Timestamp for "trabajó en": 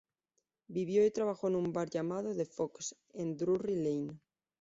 1.11-1.55